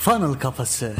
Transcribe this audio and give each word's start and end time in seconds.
Funnel 0.00 0.34
Kafası. 0.34 0.94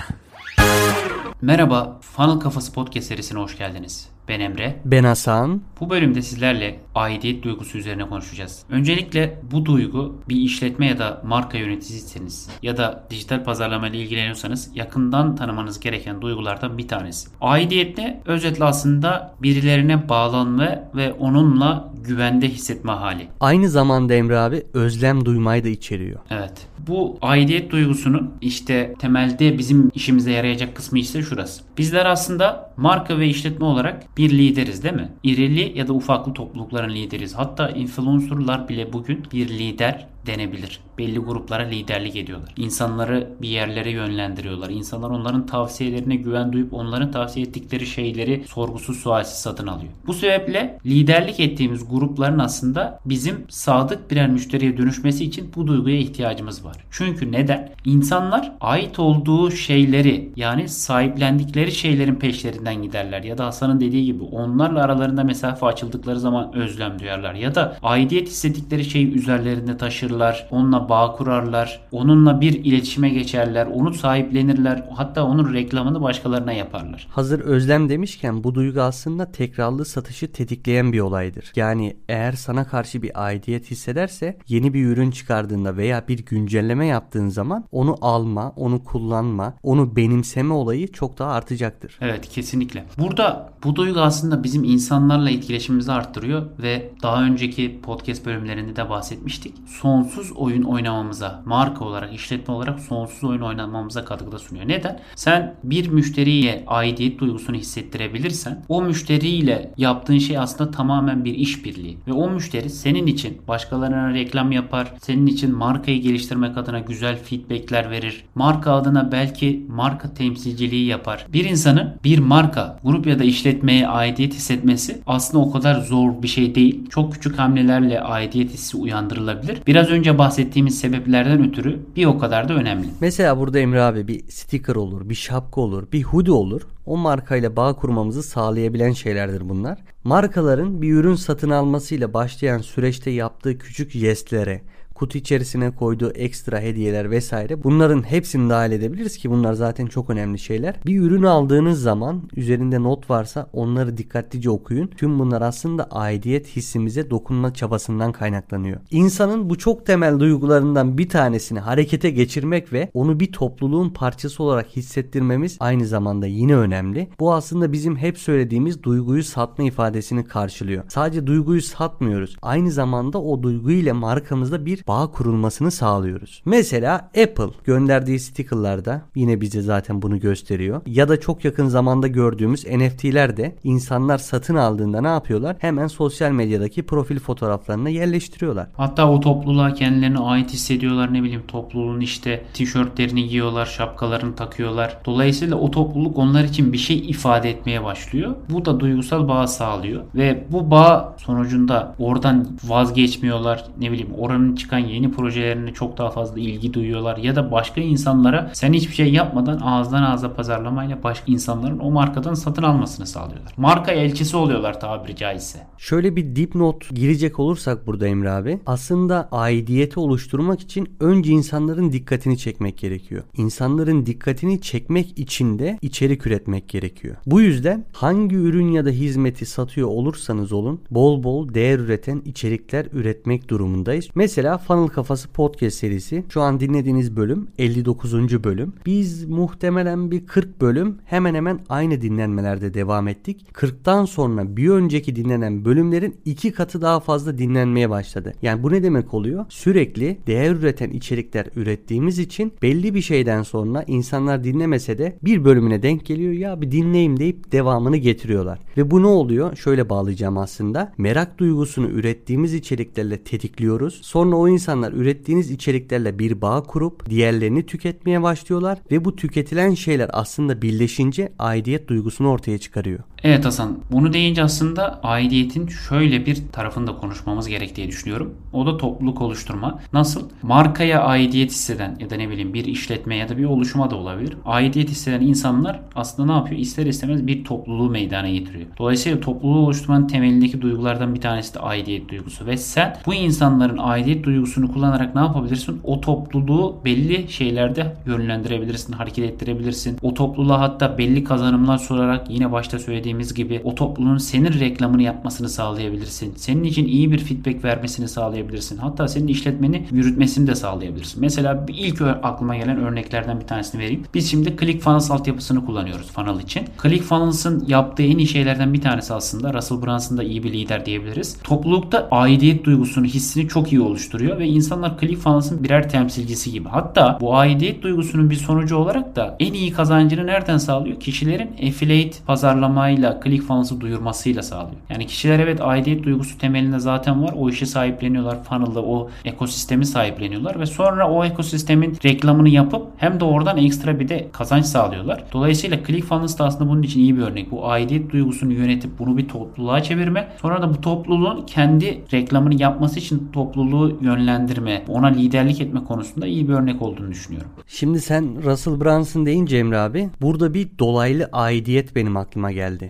Merhaba, 1.42 1.99
Funnel 2.00 2.41
Kafası 2.41 2.73
podcast 2.73 3.07
serisine 3.07 3.39
hoş 3.39 3.58
geldiniz. 3.58 4.08
Ben 4.31 4.41
Emre. 4.41 4.77
Ben 4.85 5.05
Hasan. 5.05 5.63
Bu 5.81 5.91
bölümde 5.91 6.23
sizlerle 6.23 6.81
aidiyet 6.95 7.42
duygusu 7.42 7.79
üzerine 7.79 8.09
konuşacağız. 8.09 8.62
Öncelikle 8.71 9.41
bu 9.53 9.67
duygu 9.67 10.23
bir 10.29 10.37
işletme 10.37 10.87
ya 10.87 10.99
da 10.99 11.23
marka 11.25 11.59
yöneticisiyseniz 11.59 12.49
ya 12.63 12.77
da 12.77 13.07
dijital 13.11 13.45
pazarlama 13.45 13.89
ile 13.89 13.99
ilgileniyorsanız 13.99 14.71
yakından 14.75 15.37
tanımanız 15.37 15.81
gereken 15.81 16.23
duygulardan 16.23 16.79
bir 16.79 16.89
tanesi. 16.89 17.29
Aidiyet 17.41 17.99
ne? 17.99 18.21
Özetle 18.27 18.64
aslında 18.64 19.35
birilerine 19.43 20.09
bağlanma 20.09 20.79
ve 20.95 21.12
onunla 21.12 21.91
güvende 22.05 22.49
hissetme 22.49 22.93
hali. 22.93 23.29
Aynı 23.41 23.69
zamanda 23.69 24.15
Emre 24.15 24.39
abi 24.39 24.62
özlem 24.75 25.25
duymayı 25.25 25.65
da 25.65 25.69
içeriyor. 25.69 26.21
Evet. 26.31 26.67
Bu 26.87 27.18
aidiyet 27.23 27.71
duygusunun 27.71 28.35
işte 28.40 28.95
temelde 28.99 29.59
bizim 29.59 29.90
işimize 29.95 30.32
yarayacak 30.32 30.76
kısmı 30.76 30.99
ise 30.99 31.23
şurası. 31.23 31.62
Bizler 31.79 32.06
aslında 32.06 32.73
marka 32.76 33.18
ve 33.18 33.26
işletme 33.26 33.66
olarak 33.66 34.16
bir 34.20 34.30
lideriz 34.30 34.83
değil 34.84 34.95
mi? 34.95 35.09
İrili 35.23 35.79
ya 35.79 35.88
da 35.88 35.92
ufaklı 35.92 36.33
toplulukların 36.33 36.95
lideriz. 36.95 37.34
Hatta 37.34 37.70
influencerlar 37.70 38.69
bile 38.69 38.93
bugün 38.93 39.23
bir 39.33 39.48
lider 39.48 40.06
denebilir. 40.27 40.80
Belli 40.98 41.19
gruplara 41.19 41.62
liderlik 41.62 42.16
ediyorlar. 42.16 42.52
İnsanları 42.56 43.30
bir 43.42 43.48
yerlere 43.48 43.91
yönlendiriyorlar. 43.91 44.70
İnsanlar 44.70 45.10
onların 45.10 45.46
tavsiyelerine 45.46 46.16
güven 46.16 46.52
duyup 46.52 46.74
onların 46.74 47.10
tavsiye 47.10 47.46
ettikleri 47.46 47.87
şeyleri 47.87 48.45
sorgusuz 48.46 48.96
sualsiz 48.96 49.38
satın 49.38 49.66
alıyor. 49.66 49.93
Bu 50.06 50.15
sebeple 50.15 50.79
liderlik 50.87 51.41
ettiğimiz 51.41 51.88
grupların 51.88 52.38
aslında 52.38 53.01
bizim 53.05 53.45
sadık 53.48 54.10
birer 54.10 54.29
müşteriye 54.29 54.77
dönüşmesi 54.77 55.24
için 55.24 55.52
bu 55.56 55.66
duyguya 55.66 55.96
ihtiyacımız 55.96 56.65
var. 56.65 56.77
Çünkü 56.91 57.32
neden? 57.32 57.73
İnsanlar 57.84 58.52
ait 58.60 58.99
olduğu 58.99 59.51
şeyleri 59.51 60.32
yani 60.37 60.68
sahiplendikleri 60.68 61.73
şeylerin 61.73 62.15
peşlerinden 62.15 62.82
giderler. 62.82 63.23
Ya 63.23 63.38
da 63.38 63.46
Hasan'ın 63.46 63.80
dediği 63.80 64.05
gibi 64.05 64.23
onlarla 64.25 64.84
aralarında 64.84 65.25
mesafe 65.25 65.67
açıldıkları 65.67 66.21
zaman 66.21 66.55
özlem 66.55 66.99
duyarlar. 66.99 67.34
Ya 67.34 67.55
da 67.55 67.77
aidiyet 67.83 68.29
hissettikleri 68.29 68.84
şeyi 68.84 69.12
üzerlerinde 69.12 69.77
taşırlar. 70.11 70.48
Onunla 70.50 70.89
bağ 70.89 71.12
kurarlar. 71.12 71.80
Onunla 71.92 72.41
bir 72.41 72.64
iletişime 72.64 73.08
geçerler. 73.11 73.66
Onu 73.66 73.94
sahiplenirler. 73.94 74.84
Hatta 74.94 75.25
onun 75.25 75.55
reklamını 75.55 76.03
başkalarına 76.03 76.53
yaparlar. 76.53 77.06
Hazır 77.11 77.41
özlem 77.41 77.89
demişken 77.89 78.44
bu 78.44 78.55
duygu 78.55 78.81
aslında 78.81 79.33
tekrarlı 79.33 79.84
satışı 79.84 80.33
tetikleyen 80.33 80.92
bir 80.92 81.00
olaydır. 81.00 81.53
Yani 81.56 81.97
eğer 82.08 82.33
sana 82.33 82.64
karşı 82.64 83.03
bir 83.03 83.25
aidiyet 83.25 83.70
hissederse 83.70 84.38
yeni 84.48 84.75
bir 84.75 84.86
ürün 84.86 85.11
çıkardığında 85.11 85.77
veya 85.77 86.08
bir 86.08 86.27
güncelleme 86.27 86.86
yaptığın 86.86 87.28
zaman 87.28 87.64
onu 87.72 87.97
alma, 88.00 88.53
onu 88.56 88.84
kullanma, 88.84 89.55
onu 89.62 89.97
benimseme 89.97 90.55
olayı 90.55 90.92
çok 90.92 91.19
daha 91.19 91.33
artacaktır. 91.33 91.98
Evet 92.00 92.28
kesinlikle. 92.28 92.84
Burada 92.98 93.53
bu 93.64 93.77
duygu 93.77 94.00
aslında 94.00 94.44
bizim 94.44 94.64
insanlarla 94.64 95.31
etkileşimimizi 95.31 95.92
arttırıyor 95.92 96.42
ve 96.58 96.91
daha 97.03 97.22
önceki 97.22 97.81
podcast 97.83 98.27
bölümlerinde 98.27 98.77
de 98.77 98.91
bahsetmiştik. 98.91 99.55
Sonsuz 100.01 100.33
oyun 100.33 100.62
oynamamıza, 100.62 101.43
marka 101.47 101.84
olarak, 101.84 102.15
işletme 102.15 102.55
olarak 102.55 102.81
sonsuz 102.81 103.25
oyun 103.25 103.41
oynamamıza 103.41 104.05
katkıda 104.05 104.39
sunuyor. 104.39 104.69
Neden? 104.69 105.01
Sen 105.15 105.55
bir 105.65 105.89
müşteriye 105.89 106.65
aidiyet 106.67 107.19
duygusunu 107.19 107.56
hissettirebilirsen 107.56 108.65
o 108.69 108.83
müşteriyle 108.83 109.75
yaptığın 109.77 110.19
şey 110.19 110.39
aslında 110.39 110.71
tamamen 110.71 111.25
bir 111.25 111.34
işbirliği 111.34 111.98
ve 112.06 112.12
o 112.12 112.31
müşteri 112.31 112.71
senin 112.71 113.06
için 113.06 113.39
başkalarına 113.48 114.15
reklam 114.15 114.53
yapar, 114.53 114.93
senin 115.01 115.27
için 115.27 115.55
markayı 115.55 116.03
geliştirmek 116.03 116.59
adına 116.59 116.78
güzel 116.78 117.19
feedbackler 117.19 117.91
verir. 117.91 118.25
Marka 118.34 118.73
adına 118.73 119.12
belki 119.12 119.67
marka 119.69 120.15
temsilciliği 120.15 120.87
yapar. 120.87 121.27
Bir 121.33 121.45
insanın 121.45 121.95
bir 122.05 122.19
marka, 122.19 122.78
grup 122.84 123.06
ya 123.06 123.19
da 123.19 123.25
işletmeye 123.25 123.88
aidiyet 123.88 124.34
hissetmesi 124.34 125.03
aslında 125.06 125.44
o 125.44 125.53
kadar 125.53 125.81
zor 125.81 126.22
bir 126.22 126.28
şey 126.28 126.55
değil. 126.55 126.88
Çok 126.91 127.12
küçük 127.12 127.38
hamlelerle 127.38 128.00
aidiyet 128.00 128.50
hissi 128.50 128.77
uyandırılabilir. 128.77 129.59
Biraz 129.67 129.90
önce 129.91 130.19
bahsettiğimiz 130.19 130.78
sebeplerden 130.78 131.49
ötürü 131.49 131.81
bir 131.97 132.06
o 132.06 132.19
kadar 132.19 132.49
da 132.49 132.55
önemli. 132.55 132.87
Mesela 133.01 133.39
burada 133.39 133.59
Emre 133.59 133.83
abi 133.83 134.09
bir 134.09 134.28
sticker 134.28 134.75
olur, 134.75 135.09
bir 135.09 135.15
şapka 135.15 135.61
olur, 135.61 135.93
bir 135.93 136.03
hoodie 136.03 136.33
olur. 136.33 136.62
O 136.87 136.97
markayla 136.97 137.56
bağ 137.56 137.73
kurmamızı 137.73 138.23
sağlayabilen 138.23 138.93
şeylerdir 138.93 139.49
bunlar. 139.49 139.79
Markaların 140.05 140.83
bir 140.83 140.93
ürün 140.93 141.15
satın 141.15 141.50
almasıyla 141.50 142.15
başlayan 142.15 142.59
süreçte 142.59 143.11
yaptığı 143.11 143.59
küçük 143.59 143.91
jestlere, 143.91 144.62
kutu 145.00 145.19
içerisine 145.19 145.71
koyduğu 145.71 146.11
ekstra 146.11 146.61
hediyeler 146.61 147.11
vesaire 147.11 147.65
bunların 147.65 148.03
hepsini 148.03 148.50
dahil 148.50 148.72
edebiliriz 148.72 149.16
ki 149.16 149.31
bunlar 149.31 149.53
zaten 149.53 149.87
çok 149.87 150.11
önemli 150.11 150.38
şeyler. 150.38 150.75
Bir 150.87 151.00
ürün 151.00 151.22
aldığınız 151.22 151.83
zaman 151.83 152.22
üzerinde 152.37 152.83
not 152.83 153.11
varsa 153.11 153.50
onları 153.53 153.97
dikkatlice 153.97 154.50
okuyun. 154.50 154.87
Tüm 154.87 155.19
bunlar 155.19 155.43
aslında 155.43 155.84
aidiyet 155.91 156.47
hissimize 156.49 157.11
dokunma 157.11 157.55
çabasından 157.55 158.12
kaynaklanıyor. 158.12 158.81
İnsanın 158.91 159.50
bu 159.50 159.59
çok 159.59 159.87
temel 159.87 160.21
duygularından 160.21 160.99
bir 160.99 161.09
tanesini 161.09 161.61
harekete 161.61 162.11
geçirmek 162.11 162.72
ve 162.72 162.91
onu 162.94 163.21
bir 163.21 163.32
topluluğun 163.32 163.91
parçası 163.91 164.43
olarak 164.43 164.69
hissettirmemiz 164.69 165.56
aynı 165.61 165.87
zamanda 165.87 166.27
yine 166.27 166.56
önemli. 166.56 167.09
Bu 167.21 167.34
aslında 167.34 167.72
bizim 167.72 167.97
hep 167.97 168.19
söylediğimiz 168.19 168.82
duyguyu 168.82 169.25
satma 169.25 169.65
ifadesini 169.65 170.25
karşılıyor. 170.25 170.84
Sadece 170.88 171.27
duyguyu 171.27 171.62
satmıyoruz. 171.62 172.37
Aynı 172.43 172.71
zamanda 172.71 173.22
o 173.22 173.43
duygu 173.43 173.71
ile 173.71 173.93
markamızda 173.93 174.67
bir 174.67 174.90
bağ 174.91 175.11
kurulmasını 175.11 175.71
sağlıyoruz. 175.71 176.43
Mesela 176.45 176.95
Apple 176.95 177.51
gönderdiği 177.65 178.19
stickerlarda 178.19 179.03
yine 179.15 179.41
bize 179.41 179.62
zaten 179.62 180.03
bunu 180.03 180.21
gösteriyor. 180.21 180.83
Ya 180.87 181.09
da 181.09 181.21
çok 181.21 181.45
yakın 181.45 181.69
zamanda 181.69 182.06
gördüğümüz 182.06 182.65
NFT'ler 182.65 183.37
de 183.37 183.56
insanlar 183.65 184.19
satın 184.19 184.55
aldığında 184.55 185.00
ne 185.00 185.09
yapıyorlar? 185.09 185.56
Hemen 185.61 185.87
sosyal 185.87 186.31
medyadaki 186.31 186.83
profil 186.83 187.19
fotoğraflarına 187.19 187.89
yerleştiriyorlar. 187.89 188.67
Hatta 188.77 189.11
o 189.11 189.21
topluluğa 189.21 189.75
kendilerine 189.75 190.19
ait 190.19 190.50
hissediyorlar 190.50 191.15
ne 191.15 191.23
bileyim 191.23 191.43
topluluğun 191.49 192.00
işte 192.00 192.45
tişörtlerini 192.55 193.29
giyiyorlar, 193.29 193.67
şapkalarını 193.67 194.34
takıyorlar. 194.34 194.99
Dolayısıyla 195.05 195.56
o 195.56 195.71
topluluk 195.71 196.19
onlar 196.19 196.45
için 196.45 196.73
bir 196.73 196.79
şey 196.79 196.99
ifade 196.99 197.50
etmeye 197.50 197.84
başlıyor. 197.84 198.34
Bu 198.49 198.65
da 198.65 198.81
duygusal 198.81 199.29
bağ 199.29 199.47
sağlıyor 199.47 200.03
ve 200.15 200.45
bu 200.53 200.71
bağ 200.71 201.17
sonucunda 201.19 201.95
oradan 201.99 202.49
vazgeçmiyorlar. 202.65 203.65
Ne 203.81 203.93
bileyim 203.93 204.15
oranın 204.19 204.55
çıkan 204.55 204.80
yeni 204.81 205.13
projelerine 205.13 205.73
çok 205.73 205.99
daha 205.99 206.11
fazla 206.11 206.41
ilgi 206.41 206.75
duyuyorlar 206.75 207.17
ya 207.17 207.37
da 207.37 207.53
başka 207.53 207.81
insanlara 207.81 208.51
sen 208.53 208.73
hiçbir 208.73 208.95
şey 208.95 209.13
yapmadan 209.13 209.61
ağızdan 209.61 210.03
ağza 210.03 210.35
pazarlamayla 210.35 211.03
başka 211.03 211.33
insanların 211.33 211.79
o 211.79 211.91
markadan 211.91 212.35
satın 212.35 212.63
almasını 212.63 213.07
sağlıyorlar. 213.07 213.53
Marka 213.57 213.93
elçisi 213.93 214.37
oluyorlar 214.37 214.81
tabiri 214.81 215.17
caizse. 215.17 215.59
Şöyle 215.79 216.17
bir 216.17 216.37
dipnot 216.37 216.91
girecek 216.95 217.39
olursak 217.39 217.87
burada 217.87 218.07
Emre 218.07 218.31
abi 218.31 218.61
aslında 218.67 219.29
aidiyeti 219.33 220.01
oluşturmak 220.01 220.61
için 220.61 220.97
önce 221.01 221.33
insanların 221.33 221.93
dikkatini 221.93 222.39
çekmek 222.39 222.79
gerekiyor. 222.79 223.23
İnsanların 223.37 224.07
dikkatini 224.07 224.61
çekmek 224.61 225.19
için 225.19 225.59
de 225.59 225.79
içerik 225.83 226.27
üretmek 226.27 226.69
gerekiyor. 226.69 227.17
Bu 227.27 227.41
yüzden 227.41 227.85
hangi 227.93 228.37
ürün 228.37 228.71
ya 228.73 228.85
da 228.85 228.91
hizmeti 228.91 229.47
satıyor 229.47 229.89
olursanız 229.89 230.53
olun 230.53 230.81
bol 230.91 231.23
bol 231.23 231.55
değer 231.55 231.79
üreten 231.79 232.23
içerikler 232.25 232.87
üretmek 232.93 233.49
durumundayız. 233.49 234.09
Mesela 234.15 234.59
Funnel 234.60 234.88
Kafası 234.88 235.28
podcast 235.28 235.76
serisi. 235.76 236.25
Şu 236.28 236.41
an 236.41 236.60
dinlediğiniz 236.60 237.16
bölüm 237.16 237.48
59. 237.59 238.44
bölüm. 238.44 238.72
Biz 238.87 239.25
muhtemelen 239.25 240.10
bir 240.10 240.26
40 240.26 240.60
bölüm 240.60 240.98
hemen 241.04 241.34
hemen 241.34 241.60
aynı 241.69 242.00
dinlenmelerde 242.00 242.75
devam 242.75 243.09
ettik. 243.09 243.47
40'tan 243.53 244.06
sonra 244.06 244.56
bir 244.56 244.69
önceki 244.69 245.16
dinlenen 245.16 245.65
bölümlerin 245.65 246.16
iki 246.25 246.53
katı 246.53 246.81
daha 246.81 247.00
fazla 247.00 247.38
dinlenmeye 247.38 247.91
başladı. 247.91 248.34
Yani 248.43 248.62
bu 248.62 248.72
ne 248.72 248.82
demek 248.82 249.15
oluyor? 249.15 249.47
Sürekli 249.49 250.19
değer 250.26 250.50
üreten 250.50 250.90
içerikler 250.90 251.46
ürettiğimiz 251.56 252.19
için 252.19 252.52
belli 252.62 252.94
bir 252.94 253.02
şeyden 253.02 253.43
sonra 253.43 253.85
insanlar 253.87 254.44
dinlemese 254.44 254.99
de 254.99 255.19
bir 255.23 255.44
bölümüne 255.44 255.82
denk 255.82 256.06
geliyor 256.06 256.32
ya 256.32 256.61
bir 256.61 256.70
dinleyeyim 256.70 257.20
deyip 257.20 257.52
devamını 257.52 257.96
getiriyorlar. 257.96 258.58
Ve 258.76 258.90
bu 258.90 259.02
ne 259.02 259.06
oluyor? 259.06 259.56
Şöyle 259.56 259.88
bağlayacağım 259.88 260.38
aslında. 260.38 260.93
Merak 260.99 261.38
duygusunu 261.38 261.88
ürettiğimiz 261.88 262.55
içeriklerle 262.55 263.19
tetikliyoruz. 263.19 264.00
Sonra 264.02 264.37
o 264.37 264.49
insanlar 264.50 264.93
ürettiğiniz 264.93 265.50
içeriklerle 265.50 266.19
bir 266.19 266.41
bağ 266.41 266.62
kurup 266.62 267.11
diğerlerini 267.11 267.67
tüketmeye 267.67 268.23
başlıyorlar 268.23 268.79
ve 268.91 269.05
bu 269.05 269.17
tüketilen 269.17 269.75
şeyler 269.75 270.11
aslında 270.12 270.62
birleşince 270.62 271.32
aidiyet 271.38 271.88
duygusunu 271.88 272.31
ortaya 272.31 272.58
çıkarıyor. 272.58 272.99
Evet 273.25 273.44
Hasan, 273.44 273.78
bunu 273.93 274.12
deyince 274.12 274.43
aslında 274.43 275.00
aidiyetin 275.02 275.67
şöyle 275.67 276.26
bir 276.26 276.38
tarafında 276.52 276.96
konuşmamız 276.96 277.49
gerek 277.49 277.76
diye 277.76 277.88
düşünüyorum. 277.88 278.34
O 278.52 278.67
da 278.67 278.76
topluluk 278.76 279.20
oluşturma. 279.20 279.78
Nasıl? 279.93 280.28
Markaya 280.43 281.02
aidiyet 281.02 281.50
hisseden 281.50 281.96
ya 282.00 282.11
da 282.11 282.17
ne 282.17 282.31
bileyim 282.31 282.55
bir 282.55 282.64
işletme 282.64 283.17
ya 283.17 283.28
da 283.28 283.38
bir 283.38 283.44
oluşuma 283.44 283.90
da 283.90 283.96
olabilir. 283.96 284.37
Aidiyet 284.44 284.88
hisseden 284.90 285.20
insanlar 285.20 285.81
aslında 285.94 286.32
ne 286.32 286.38
yapıyor? 286.38 286.61
İster 286.61 286.87
istemez 286.87 287.26
bir 287.26 287.44
topluluğu 287.44 287.90
meydana 287.90 288.31
getiriyor. 288.31 288.67
Dolayısıyla 288.78 289.20
topluluğu 289.20 289.58
oluşturmanın 289.58 290.06
temelindeki 290.06 290.61
duygulardan 290.61 291.14
bir 291.14 291.20
tanesi 291.20 291.55
de 291.55 291.58
aidiyet 291.58 292.08
duygusu. 292.08 292.46
Ve 292.46 292.56
sen 292.56 292.96
bu 293.06 293.14
insanların 293.14 293.78
aidiyet 293.78 294.25
duygusunu 294.25 294.73
kullanarak 294.73 295.14
ne 295.14 295.20
yapabilirsin? 295.20 295.81
O 295.84 296.00
topluluğu 296.00 296.76
belli 296.84 297.28
şeylerde 297.28 297.96
yönlendirebilirsin, 298.06 298.93
hareket 298.93 299.25
ettirebilirsin. 299.25 299.99
O 300.02 300.14
topluluğa 300.14 300.61
hatta 300.61 300.99
belli 300.99 301.25
kazanımlar 301.25 301.78
sorarak 301.78 302.31
yine 302.31 302.52
başta 302.52 302.78
söylediğimiz 303.11 303.35
gibi 303.35 303.61
o 303.65 303.75
topluluğun 303.75 304.19
senin 304.19 304.61
reklamını 304.61 305.03
yapmasını 305.03 305.49
sağlayabilirsin. 305.49 306.35
Senin 306.37 306.65
için 306.65 306.87
iyi 306.87 307.12
bir 307.12 307.19
feedback 307.19 307.65
vermesini 307.65 308.09
sağlayabilirsin. 308.09 308.79
Hatta 308.79 309.09
senin 309.09 309.29
işletmeni 309.29 309.87
yürütmesini 309.91 310.47
de 310.47 310.55
sağlayabilirsin. 310.55 311.21
Mesela 311.21 311.69
bir 311.69 311.75
ilk 311.75 312.01
aklıma 312.03 312.57
gelen 312.57 312.77
örneklerden 312.77 313.41
bir 313.41 313.47
tanesini 313.47 313.81
vereyim. 313.81 314.03
Biz 314.15 314.31
şimdi 314.31 314.57
ClickFunnels 314.61 315.11
altyapısını 315.11 315.67
kullanıyoruz 315.67 316.12
funnel 316.12 316.41
için. 316.41 316.62
ClickFunnels'ın 316.83 317.65
yaptığı 317.69 318.03
en 318.03 318.19
iyi 318.19 318.29
şeylerden 318.29 318.73
bir 318.73 318.81
tanesi 318.81 319.15
aslında 319.15 319.53
Russell 319.53 319.83
Brunson 319.83 320.19
da 320.19 320.23
iyi 320.23 320.43
bir 320.43 320.53
lider 320.53 320.87
diyebiliriz. 320.87 321.37
Toplulukta 321.45 322.09
aidiyet 322.11 322.65
duygusunu, 322.65 323.05
hissini 323.05 323.49
çok 323.49 323.73
iyi 323.73 323.81
oluşturuyor 323.81 324.39
ve 324.39 324.47
insanlar 324.47 324.99
ClickFunnels'ın 325.01 325.65
birer 325.65 325.89
temsilcisi 325.89 326.53
gibi. 326.53 326.69
Hatta 326.69 327.19
bu 327.21 327.37
aidiyet 327.37 327.83
duygusunun 327.83 328.31
bir 328.31 328.37
sonucu 328.37 328.77
olarak 328.77 329.17
da 329.17 329.37
en 329.41 329.53
iyi 329.53 329.73
kazancını 329.73 330.27
nereden 330.27 330.59
sağlıyor? 330.59 331.01
Kişilerin 331.01 331.51
affiliate 331.69 332.19
pazarlamayla 332.27 333.00
ClickFunnels'ı 333.25 333.81
duyurmasıyla 333.81 334.43
sağlıyor. 334.43 334.81
Yani 334.91 335.06
kişiler 335.06 335.38
evet 335.38 335.61
aidiyet 335.61 336.05
duygusu 336.05 336.38
temelinde 336.38 336.79
zaten 336.79 337.23
var. 337.23 337.35
O 337.37 337.49
işi 337.49 337.67
sahipleniyorlar. 337.67 338.44
Funnel'da 338.44 338.82
o 338.82 339.11
ekosistemi 339.25 339.87
sahipleniyorlar 339.87 340.61
ve 340.61 340.67
sonra 340.67 341.11
o 341.11 341.25
ekosistemin 341.25 341.97
reklamını 342.05 342.49
yapıp 342.49 342.87
hem 342.97 343.20
de 343.20 343.25
oradan 343.25 343.58
ekstra 343.58 344.00
bir 344.00 344.08
de 344.08 344.29
kazanç 344.32 344.67
sağlıyorlar. 344.67 345.25
Dolayısıyla 345.32 345.79
ClickFunnels 345.87 346.38
da 346.38 346.44
aslında 346.44 346.70
bunun 346.70 346.82
için 346.82 347.00
iyi 347.00 347.17
bir 347.17 347.23
örnek. 347.23 347.50
Bu 347.50 347.69
aidiyet 347.69 348.11
duygusunu 348.12 348.52
yönetip 348.52 348.99
bunu 348.99 349.17
bir 349.17 349.29
topluluğa 349.29 349.82
çevirme. 349.82 350.29
Sonra 350.43 350.62
da 350.62 350.70
bu 350.75 350.81
topluluğun 350.81 351.47
kendi 351.47 352.00
reklamını 352.12 352.62
yapması 352.62 352.99
için 352.99 353.29
topluluğu 353.32 353.99
yönlendirme, 354.00 354.85
ona 354.88 355.06
liderlik 355.06 355.61
etme 355.61 355.85
konusunda 355.85 356.26
iyi 356.26 356.49
bir 356.49 356.55
örnek 356.55 356.82
olduğunu 356.82 357.11
düşünüyorum. 357.11 357.50
Şimdi 357.67 358.00
sen 358.00 358.43
Russell 358.44 358.81
Brunson 358.81 359.26
deyince 359.26 359.56
Emre 359.56 359.79
abi 359.79 360.11
burada 360.23 360.55
bir 360.55 360.69
dolaylı 360.79 361.29
aidiyet 361.32 361.97
benim 361.97 362.17
aklıma 362.17 362.52
geldi. 362.52 362.89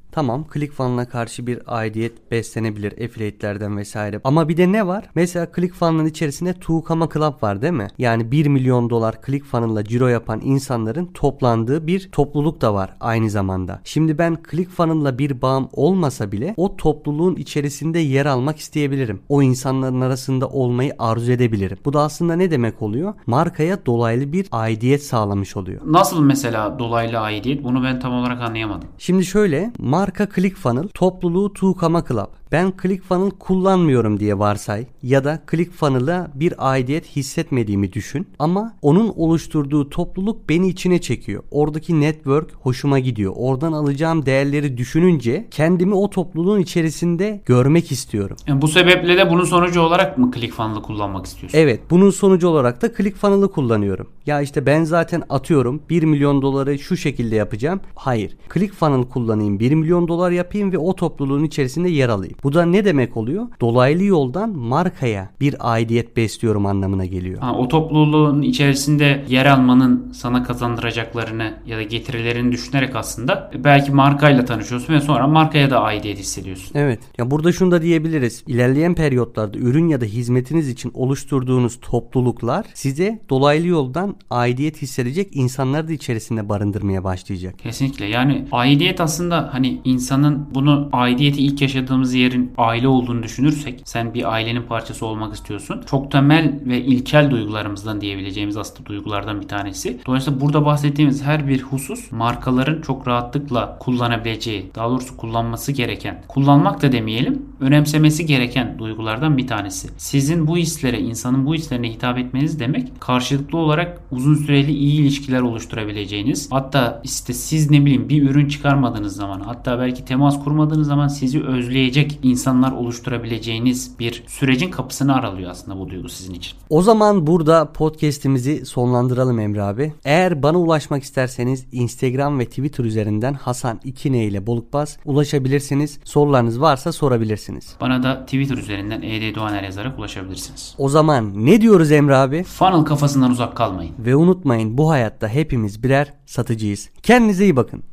Tamam 0.11 0.45
ClickFunnels'a 0.53 1.09
karşı 1.09 1.47
bir 1.47 1.59
aidiyet 1.67 2.31
beslenebilir 2.31 2.91
affiliate'lerden 2.91 3.77
vesaire. 3.77 4.21
Ama 4.23 4.49
bir 4.49 4.57
de 4.57 4.71
ne 4.71 4.87
var? 4.87 5.09
Mesela 5.15 5.47
ClickFunnels'ın 5.55 6.05
içerisinde 6.05 6.53
Tuğkama 6.53 7.09
Club 7.13 7.43
var 7.43 7.61
değil 7.61 7.73
mi? 7.73 7.87
Yani 7.97 8.31
1 8.31 8.47
milyon 8.47 8.89
dolar 8.89 9.15
ClickFunnels'la 9.25 9.83
ciro 9.83 10.07
yapan 10.07 10.41
insanların 10.43 11.05
toplandığı 11.05 11.87
bir 11.87 12.09
topluluk 12.11 12.61
da 12.61 12.73
var 12.73 12.95
aynı 12.99 13.29
zamanda. 13.29 13.81
Şimdi 13.83 14.17
ben 14.17 14.37
ClickFunnels'la 14.51 15.17
bir 15.17 15.41
bağım 15.41 15.69
olmasa 15.73 16.31
bile 16.31 16.53
o 16.57 16.77
topluluğun 16.77 17.35
içerisinde 17.35 17.99
yer 17.99 18.25
almak 18.25 18.57
isteyebilirim. 18.57 19.21
O 19.29 19.41
insanların 19.41 20.01
arasında 20.01 20.47
olmayı 20.49 20.93
arzu 20.99 21.31
edebilirim. 21.31 21.77
Bu 21.85 21.93
da 21.93 22.01
aslında 22.01 22.35
ne 22.35 22.51
demek 22.51 22.81
oluyor? 22.81 23.13
Markaya 23.25 23.85
dolaylı 23.85 24.33
bir 24.33 24.47
aidiyet 24.51 25.03
sağlamış 25.03 25.57
oluyor. 25.57 25.81
Nasıl 25.85 26.23
mesela 26.23 26.79
dolaylı 26.79 27.19
aidiyet? 27.19 27.63
Bunu 27.63 27.83
ben 27.83 27.99
tam 27.99 28.13
olarak 28.13 28.41
anlayamadım. 28.41 28.89
Şimdi 28.97 29.25
şöyle 29.25 29.71
marka 29.79 30.00
ClickFunnels 30.35 30.91
topluluğu 30.93 31.53
Tuğkama 31.53 32.05
Club. 32.07 32.40
Ben 32.51 32.73
ClickFunnels 32.81 33.31
kullanmıyorum 33.39 34.19
diye 34.19 34.39
varsay 34.39 34.85
ya 35.03 35.23
da 35.23 35.41
ClickFunnels'a 35.51 36.31
bir 36.35 36.53
aidiyet 36.71 37.05
hissetmediğimi 37.05 37.93
düşün 37.93 38.27
ama 38.39 38.73
onun 38.81 39.13
oluşturduğu 39.15 39.89
topluluk 39.89 40.49
beni 40.49 40.67
içine 40.67 41.01
çekiyor. 41.01 41.43
Oradaki 41.51 42.01
network 42.01 42.51
hoşuma 42.55 42.99
gidiyor. 42.99 43.33
Oradan 43.35 43.73
alacağım 43.73 44.25
değerleri 44.25 44.77
düşününce 44.77 45.47
kendimi 45.51 45.95
o 45.95 46.09
topluluğun 46.09 46.59
içerisinde 46.59 47.41
görmek 47.45 47.91
istiyorum. 47.91 48.37
Yani 48.47 48.61
bu 48.61 48.67
sebeple 48.67 49.17
de 49.17 49.29
bunun 49.29 49.43
sonucu 49.43 49.81
olarak 49.81 50.17
mı 50.17 50.31
ClickFunnels'ı 50.35 50.81
kullanmak 50.81 51.25
istiyorsun? 51.25 51.57
Evet, 51.57 51.81
bunun 51.89 52.09
sonucu 52.09 52.47
olarak 52.47 52.81
da 52.81 52.93
ClickFunnels'ı 52.93 53.51
kullanıyorum. 53.51 54.07
Ya 54.25 54.41
işte 54.41 54.65
ben 54.65 54.83
zaten 54.83 55.23
atıyorum 55.29 55.81
1 55.89 56.03
milyon 56.03 56.41
doları 56.41 56.79
şu 56.79 56.97
şekilde 56.97 57.35
yapacağım. 57.35 57.79
Hayır. 57.95 58.37
ClickFunnels 58.53 59.09
kullanayım 59.09 59.59
1 59.59 59.71
milyon 59.71 60.07
dolar 60.07 60.31
yapayım 60.31 60.71
ve 60.71 60.77
o 60.77 60.95
topluluğun 60.95 61.43
içerisinde 61.43 61.89
yer 61.89 62.09
alayım. 62.09 62.35
Bu 62.43 62.53
da 62.53 62.65
ne 62.65 62.85
demek 62.85 63.17
oluyor? 63.17 63.47
Dolaylı 63.61 64.03
yoldan 64.03 64.49
markaya 64.49 65.29
bir 65.39 65.55
aidiyet 65.59 66.17
besliyorum 66.17 66.65
anlamına 66.65 67.05
geliyor. 67.05 67.39
Ha, 67.39 67.55
o 67.55 67.67
topluluğun 67.67 68.41
içerisinde 68.41 69.25
yer 69.29 69.45
almanın 69.45 70.11
sana 70.13 70.43
kazandıracaklarını 70.43 71.53
ya 71.65 71.77
da 71.77 71.83
getirilerini 71.83 72.51
düşünerek 72.51 72.95
aslında 72.95 73.51
belki 73.63 73.91
markayla 73.91 74.45
tanışıyorsun 74.45 74.93
ve 74.93 75.01
sonra 75.01 75.27
markaya 75.27 75.69
da 75.69 75.81
aidiyet 75.81 76.19
hissediyorsun. 76.19 76.71
Evet. 76.75 76.99
Ya 77.17 77.31
burada 77.31 77.51
şunu 77.51 77.71
da 77.71 77.81
diyebiliriz. 77.81 78.43
İlerleyen 78.47 78.95
periyotlarda 78.95 79.57
ürün 79.57 79.87
ya 79.87 80.01
da 80.01 80.05
hizmetiniz 80.05 80.69
için 80.69 80.91
oluşturduğunuz 80.93 81.79
topluluklar 81.81 82.65
size 82.73 83.21
dolaylı 83.29 83.67
yoldan 83.67 84.15
aidiyet 84.29 84.81
hissedecek 84.81 85.29
insanları 85.35 85.87
da 85.87 85.93
içerisinde 85.93 86.49
barındırmaya 86.49 87.03
başlayacak. 87.03 87.59
Kesinlikle. 87.59 88.05
Yani 88.05 88.45
aidiyet 88.51 89.01
aslında 89.01 89.49
hani 89.53 89.81
insanın 89.85 90.47
bunu 90.55 90.89
aidiyeti 90.91 91.41
ilk 91.41 91.61
yaşadığımız 91.61 92.15
yerin 92.31 92.51
aile 92.57 92.87
olduğunu 92.87 93.23
düşünürsek 93.23 93.81
sen 93.85 94.13
bir 94.13 94.33
ailenin 94.33 94.63
parçası 94.63 95.05
olmak 95.05 95.33
istiyorsun. 95.33 95.83
Çok 95.89 96.11
temel 96.11 96.59
ve 96.65 96.81
ilkel 96.81 97.31
duygularımızdan 97.31 98.01
diyebileceğimiz 98.01 98.57
aslında 98.57 98.85
duygulardan 98.85 99.41
bir 99.41 99.47
tanesi. 99.47 99.99
Dolayısıyla 100.05 100.41
burada 100.41 100.65
bahsettiğimiz 100.65 101.23
her 101.23 101.47
bir 101.47 101.61
husus 101.61 102.11
markaların 102.11 102.81
çok 102.81 103.07
rahatlıkla 103.07 103.77
kullanabileceği, 103.79 104.71
daha 104.75 104.89
doğrusu 104.89 105.17
kullanması 105.17 105.71
gereken, 105.71 106.23
kullanmak 106.27 106.81
da 106.81 106.91
demeyelim, 106.91 107.45
önemsemesi 107.59 108.25
gereken 108.25 108.79
duygulardan 108.79 109.37
bir 109.37 109.47
tanesi. 109.47 109.87
Sizin 109.97 110.47
bu 110.47 110.57
hislere, 110.57 110.99
insanın 110.99 111.45
bu 111.45 111.55
hislerine 111.55 111.89
hitap 111.89 112.17
etmeniz 112.17 112.59
demek 112.59 113.01
karşılıklı 113.01 113.57
olarak 113.57 114.01
uzun 114.11 114.35
süreli 114.35 114.71
iyi 114.71 115.01
ilişkiler 115.01 115.41
oluşturabileceğiniz, 115.41 116.51
hatta 116.51 117.01
işte 117.03 117.33
siz 117.33 117.71
ne 117.71 117.85
bileyim 117.85 118.09
bir 118.09 118.29
ürün 118.29 118.47
çıkarmadığınız 118.47 119.15
zaman, 119.15 119.39
hatta 119.39 119.79
belki 119.79 120.05
temas 120.05 120.43
kurmadığınız 120.43 120.87
zaman 120.87 121.07
sizi 121.07 121.43
özleyecek 121.43 122.19
insanlar 122.23 122.71
oluşturabileceğiniz 122.71 123.99
bir 123.99 124.23
sürecin 124.27 124.71
kapısını 124.71 125.15
aralıyor 125.15 125.51
aslında 125.51 125.79
bu 125.79 125.89
duygu 125.89 126.09
sizin 126.09 126.33
için. 126.33 126.57
O 126.69 126.81
zaman 126.81 127.27
burada 127.27 127.71
podcast'imizi 127.73 128.65
sonlandıralım 128.65 129.39
Emre 129.39 129.63
abi. 129.63 129.93
Eğer 130.05 130.43
bana 130.43 130.57
ulaşmak 130.57 131.03
isterseniz 131.03 131.65
Instagram 131.71 132.39
ve 132.39 132.45
Twitter 132.45 132.83
üzerinden 132.83 133.33
Hasan 133.33 133.77
2N 133.85 134.15
ile 134.15 134.47
Bolukbaz 134.47 134.97
ulaşabilirsiniz. 135.05 135.99
Sorularınız 136.03 136.61
varsa 136.61 136.91
sorabilirsiniz. 136.91 137.75
Bana 137.81 138.03
da 138.03 138.25
Twitter 138.25 138.57
üzerinden 138.57 139.01
ED 139.01 139.35
Doğaner 139.35 139.63
yazarak 139.63 139.99
ulaşabilirsiniz. 139.99 140.75
O 140.77 140.89
zaman 140.89 141.45
ne 141.45 141.61
diyoruz 141.61 141.91
Emre 141.91 142.15
abi? 142.15 142.43
Funnel 142.43 142.85
kafasından 142.85 143.31
uzak 143.31 143.57
kalmayın. 143.57 143.93
Ve 143.99 144.15
unutmayın 144.15 144.77
bu 144.77 144.89
hayatta 144.89 145.27
hepimiz 145.27 145.83
birer 145.83 146.13
satıcıyız. 146.25 146.89
Kendinize 147.03 147.43
iyi 147.43 147.55
bakın. 147.55 147.83